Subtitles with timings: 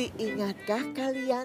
[0.00, 1.44] Masih ingatkah kalian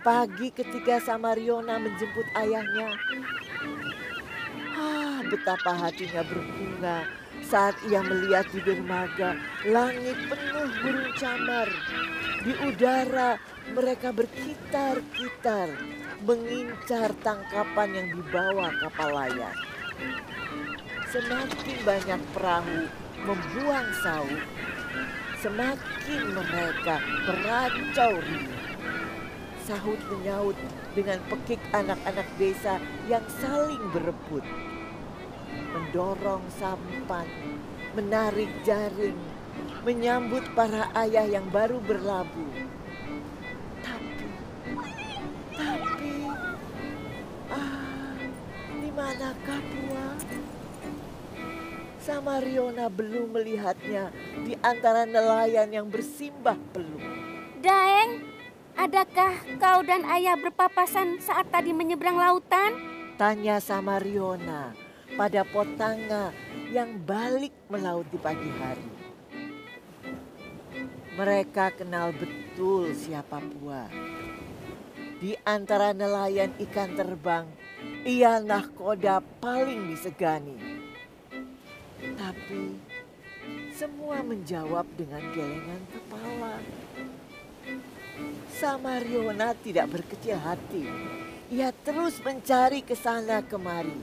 [0.00, 2.96] pagi ketika Samariona menjemput ayahnya?
[4.72, 7.04] Ah, betapa hatinya berbunga
[7.44, 9.36] saat ia melihat di dermaga
[9.68, 11.68] langit penuh burung camar.
[12.40, 13.36] Di udara
[13.76, 15.76] mereka berkitar-kitar
[16.24, 19.52] mengincar tangkapan yang dibawa kapal layar.
[21.12, 22.88] Semakin banyak perahu
[23.28, 24.40] membuang saut,
[25.40, 28.60] semakin mereka meracau riuh.
[29.64, 30.56] Sahut menyaut
[30.92, 32.76] dengan pekik anak-anak desa
[33.08, 34.44] yang saling berebut.
[35.72, 37.24] Mendorong sampan,
[37.96, 39.16] menarik jaring,
[39.80, 42.52] menyambut para ayah yang baru berlabuh.
[43.80, 44.28] Tapi,
[45.56, 46.14] tapi,
[47.48, 48.20] ah,
[48.76, 49.62] di manakah
[52.00, 52.08] Puang?
[52.08, 54.08] Samariona belum melihatnya
[54.44, 57.04] di antara nelayan yang bersimbah peluh.
[57.60, 58.24] Daeng,
[58.76, 62.72] adakah kau dan ayah berpapasan saat tadi menyeberang lautan?
[63.20, 64.72] Tanya Samariona
[65.20, 66.32] pada Potanga
[66.72, 68.92] yang balik melaut di pagi hari.
[71.20, 73.84] Mereka kenal betul siapa Pua.
[75.20, 77.44] Di antara nelayan ikan terbang,
[78.08, 80.79] ia nahkoda paling disegani.
[82.50, 82.74] Tapi
[83.78, 86.58] semua menjawab dengan gelengan kepala.
[88.50, 90.82] Samariona tidak berkecil hati.
[91.54, 93.94] Ia terus mencari ke sana kemari.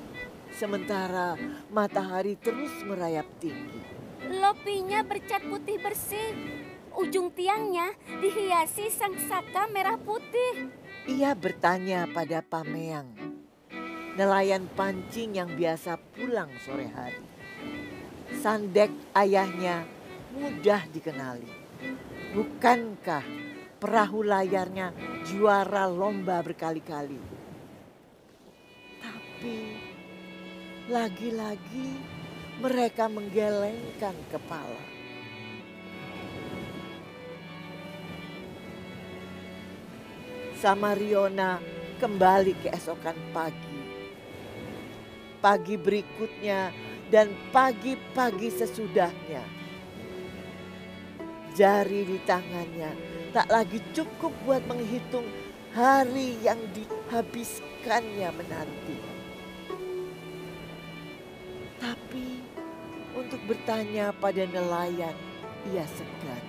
[0.56, 1.36] Sementara
[1.68, 3.84] matahari terus merayap tinggi.
[4.32, 6.32] Lopinya bercat putih bersih.
[6.96, 7.92] Ujung tiangnya
[8.24, 10.72] dihiasi sang saka merah putih.
[11.04, 13.12] Ia bertanya pada Pameang,
[14.16, 17.37] nelayan pancing yang biasa pulang sore hari.
[18.36, 19.88] Sandek ayahnya
[20.36, 21.48] mudah dikenali.
[22.36, 23.24] Bukankah
[23.80, 24.92] perahu layarnya
[25.24, 27.20] juara lomba berkali-kali?
[29.00, 29.58] Tapi
[30.92, 31.90] lagi-lagi
[32.60, 34.84] mereka menggelengkan kepala.
[40.58, 41.62] Samariona
[42.02, 43.78] kembali keesokan pagi.
[45.38, 46.74] Pagi berikutnya
[47.08, 49.44] dan pagi-pagi sesudahnya.
[51.58, 52.92] Jari di tangannya
[53.34, 55.26] tak lagi cukup buat menghitung
[55.74, 58.98] hari yang dihabiskannya menanti.
[61.82, 62.28] Tapi
[63.18, 65.16] untuk bertanya pada nelayan,
[65.74, 66.44] ia segan.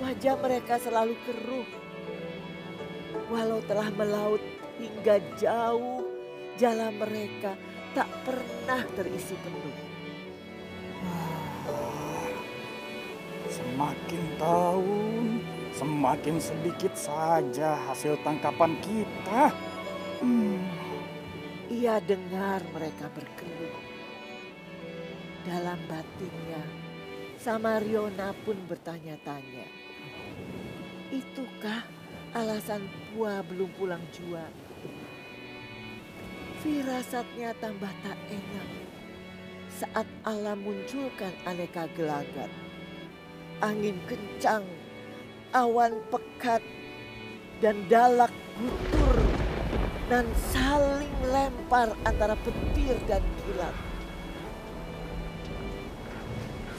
[0.00, 1.68] Wajah mereka selalu keruh.
[3.28, 4.40] Walau telah melaut
[4.80, 6.02] hingga jauh,
[6.56, 7.54] jalan mereka
[7.94, 9.76] tak pernah terisi penuh.
[13.50, 15.24] Semakin tahun,
[15.74, 19.50] semakin sedikit saja hasil tangkapan kita.
[20.22, 20.62] Hmm.
[21.70, 23.74] Ia dengar mereka berkeluh.
[25.42, 26.62] Dalam batinnya,
[27.40, 29.66] Samariona pun bertanya-tanya.
[31.10, 31.82] Itukah
[32.36, 34.46] alasan Pua belum pulang jua?
[36.60, 38.68] Firasatnya tambah tak enak
[39.80, 42.52] saat alam munculkan aneka gelagat.
[43.64, 44.68] Angin kencang,
[45.56, 46.60] awan pekat,
[47.64, 48.28] dan dalak
[48.60, 49.16] gutur
[50.12, 53.76] dan saling lempar antara petir dan kilat.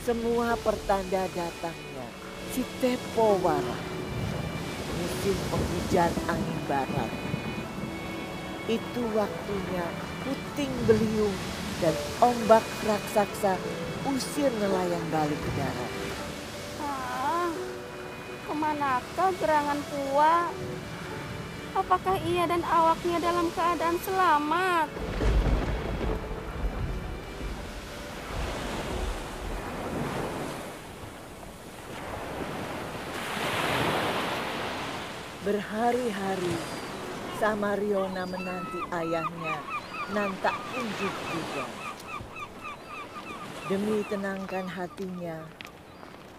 [0.06, 2.06] Semua pertanda datangnya
[2.54, 3.80] si Tepo Wara,
[4.94, 7.31] musim penghujan angin barat.
[8.72, 9.84] Itu waktunya
[10.24, 11.36] puting beliung
[11.84, 11.92] dan
[12.24, 13.60] ombak raksasa
[14.08, 15.92] usir nelayan balik ke darat.
[16.80, 17.52] Ah,
[18.48, 20.48] ke manakah gerangan Pua?
[21.76, 24.88] Apakah ia dan awaknya dalam keadaan selamat?
[35.44, 36.81] Berhari-hari
[37.42, 39.58] Samariona menanti ayahnya
[40.14, 41.66] nan tak kunjung juga.
[43.66, 45.42] Demi tenangkan hatinya,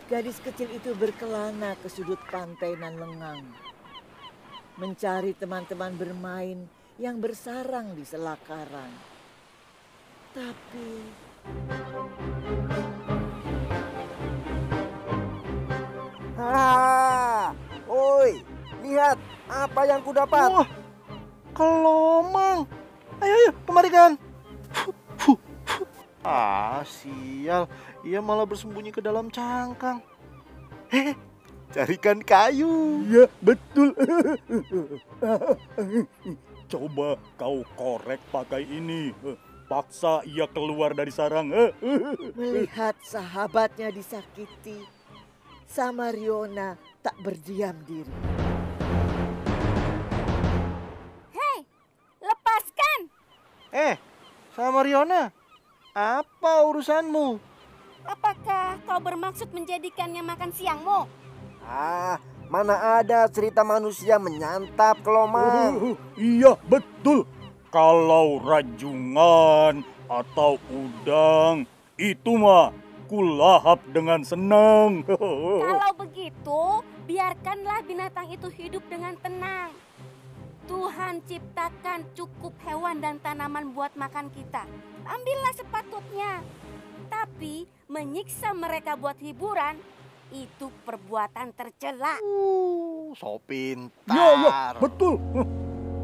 [0.06, 3.42] gadis kecil itu berkelana ke sudut pantai nan lengang.
[4.78, 6.70] Mencari teman-teman bermain
[7.02, 8.94] yang bersarang di sela karang.
[10.38, 10.90] Tapi
[16.38, 17.50] Ah,
[17.90, 18.38] oi,
[18.86, 19.18] lihat
[19.50, 20.46] apa yang kudapat.
[20.46, 20.81] Wah,
[21.62, 22.66] kelomang.
[23.22, 24.12] Ayo, ayo, kemari kan.
[26.22, 27.70] Ah, sial.
[28.02, 30.02] Ia malah bersembunyi ke dalam cangkang.
[30.90, 31.14] Hei,
[31.70, 33.06] carikan kayu.
[33.06, 33.94] Ya, betul.
[36.70, 39.14] Coba kau korek pakai ini.
[39.66, 41.50] Paksa ia keluar dari sarang.
[42.38, 44.82] Melihat sahabatnya disakiti,
[45.66, 48.31] Samariona tak berdiam diri.
[53.72, 53.96] Eh,
[54.52, 55.32] sama Riona,
[55.96, 57.40] apa urusanmu?
[58.04, 61.08] Apakah kau bermaksud menjadikannya makan siangmu?
[61.64, 62.20] Ah,
[62.52, 65.96] mana ada cerita manusia menyantap kelomang.
[66.20, 67.24] iya, betul.
[67.72, 71.64] Kalau rajungan atau udang,
[71.96, 72.76] itu mah
[73.08, 75.00] kulahap dengan senang.
[75.64, 76.60] Kalau begitu,
[77.08, 79.72] biarkanlah binatang itu hidup dengan tenang.
[80.70, 84.62] Tuhan ciptakan cukup hewan dan tanaman buat makan kita.
[85.02, 86.42] Ambillah sepatutnya.
[87.10, 89.76] Tapi menyiksa mereka buat hiburan
[90.32, 92.16] itu perbuatan tercela.
[92.24, 94.16] Uh, so pintar.
[94.16, 95.20] Ya, ya, betul.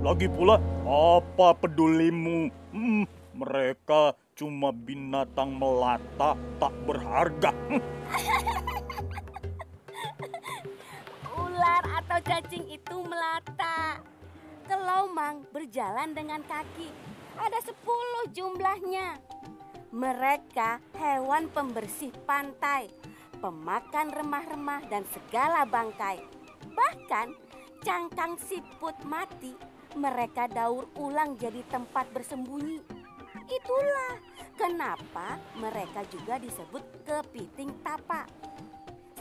[0.05, 2.53] Lagi pula, apa pedulimu?
[2.75, 7.51] Hmm, mereka cuma binatang melata tak berharga.
[11.41, 13.99] Ular atau cacing itu melata.
[14.69, 16.93] Kelomang berjalan dengan kaki.
[17.41, 19.17] Ada sepuluh jumlahnya.
[19.89, 22.93] Mereka hewan pembersih pantai,
[23.41, 26.21] pemakan remah-remah dan segala bangkai.
[26.69, 27.33] Bahkan
[27.81, 29.57] cangkang siput mati
[29.97, 32.85] mereka daur ulang jadi tempat bersembunyi.
[33.49, 34.21] Itulah
[34.61, 38.29] kenapa mereka juga disebut kepiting tapa.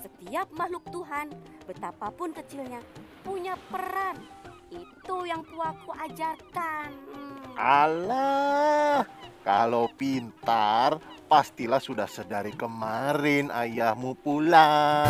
[0.03, 1.31] Setiap makhluk Tuhan,
[1.63, 2.83] betapapun kecilnya,
[3.23, 4.36] punya peran.
[4.67, 6.91] Itu yang puaku ajarkan.
[6.91, 7.55] Hmm.
[7.55, 9.07] Alah,
[9.47, 10.99] kalau pintar,
[11.31, 15.07] pastilah sudah sedari kemarin ayahmu pulang.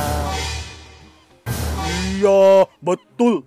[2.18, 3.42] Iya, betul.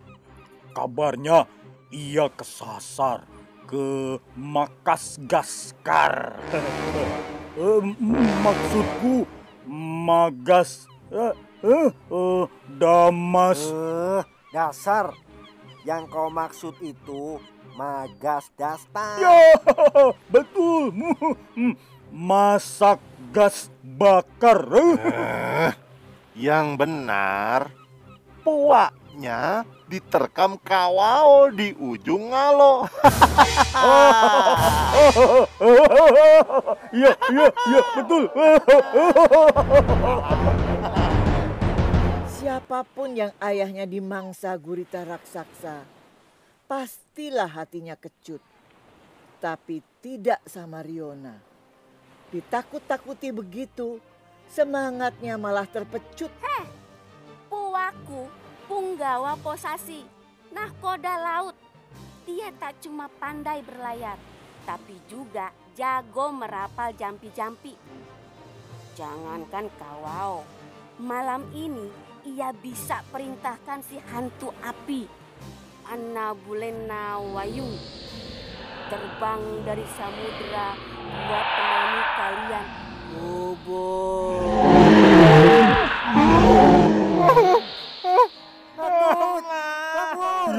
[0.74, 1.46] Kabarnya
[1.94, 3.26] ia kesasar
[3.70, 6.14] ke Makasgaskar.
[7.60, 7.82] Eh,
[8.40, 9.26] maksudku
[9.68, 11.34] Magas eh,
[11.66, 12.44] eh, eh,
[12.78, 13.60] Damas.
[13.68, 14.22] Eh,
[14.54, 15.12] dasar.
[15.80, 17.40] Yang kau maksud itu
[17.72, 19.16] magas dastar.
[19.16, 19.56] Ya,
[20.28, 20.92] betul.
[22.12, 23.00] Masak
[23.32, 24.60] gas bakar.
[24.76, 25.72] Eh,
[26.36, 27.72] yang benar,
[28.44, 32.86] puaknya diterkam kawal di ujung ngalo.
[36.90, 38.22] Iya, iya, iya, betul.
[42.50, 45.86] Siapa pun yang ayahnya dimangsa gurita raksasa,
[46.66, 48.42] pastilah hatinya kecut.
[49.38, 51.38] Tapi tidak sama Riona.
[52.34, 54.02] Ditakut-takuti begitu,
[54.50, 56.26] semangatnya malah terpecut.
[56.42, 56.66] Heh,
[57.46, 58.26] puaku
[58.66, 60.02] punggawa posasi,
[60.50, 61.54] nahkoda laut.
[62.26, 64.18] Dia tak cuma pandai berlayar,
[64.66, 67.78] tapi juga jago merapal jampi-jampi.
[68.98, 70.42] Jangankan kawau,
[70.98, 75.08] malam ini ia bisa perintahkan si hantu api,
[75.88, 77.72] Anna Bulena Wayung,
[78.92, 80.76] terbang dari samudera
[81.26, 82.66] buat temani kalian.
[83.10, 83.88] Bobo.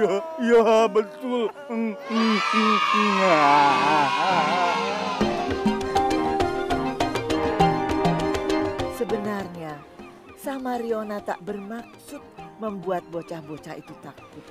[0.02, 1.52] Ya, ya betul.
[10.42, 12.18] Samariona tak bermaksud
[12.58, 14.42] membuat bocah-bocah itu takut.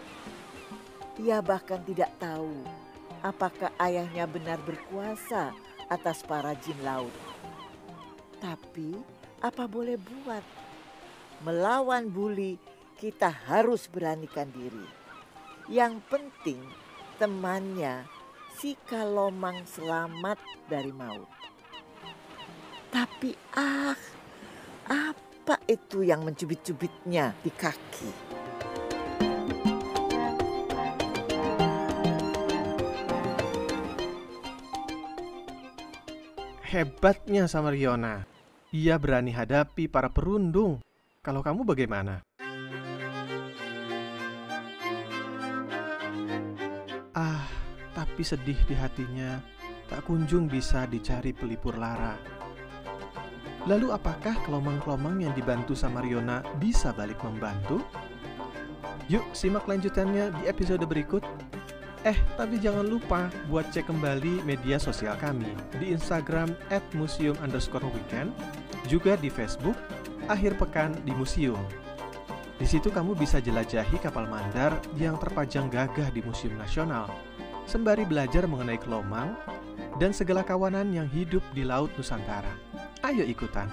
[1.19, 2.63] Ia bahkan tidak tahu
[3.27, 5.51] apakah ayahnya benar berkuasa
[5.91, 7.11] atas para jin laut.
[8.39, 8.95] Tapi
[9.43, 10.47] apa boleh buat?
[11.43, 12.55] Melawan bully
[12.95, 14.87] kita harus beranikan diri.
[15.67, 16.63] Yang penting
[17.19, 18.07] temannya
[18.63, 20.39] si Kalomang selamat
[20.71, 21.27] dari maut.
[22.95, 23.99] Tapi ah,
[24.87, 25.30] apa
[25.71, 28.11] itu yang mencubit-cubitnya di kaki?
[36.71, 38.23] Hebatnya sama Riona.
[38.71, 40.79] Ia berani hadapi para perundung.
[41.19, 42.23] Kalau kamu bagaimana?
[47.11, 47.43] Ah,
[47.95, 49.43] tapi sedih di hatinya.
[49.91, 52.40] Tak kunjung bisa dicari pelipur lara.
[53.69, 57.85] Lalu apakah kelomang-kelomang yang dibantu sama Riona bisa balik membantu?
[59.13, 61.21] Yuk simak lanjutannya di episode berikut.
[62.09, 67.85] Eh, tapi jangan lupa buat cek kembali media sosial kami di Instagram at museum underscore
[67.93, 68.33] weekend,
[68.89, 69.77] juga di Facebook
[70.25, 71.61] Akhir Pekan di Museum.
[72.57, 77.13] Di situ kamu bisa jelajahi kapal mandar yang terpajang gagah di Museum Nasional,
[77.69, 79.37] sembari belajar mengenai kelomang
[80.01, 82.70] dan segala kawanan yang hidup di Laut Nusantara.
[83.11, 83.67] Ayo ikutan!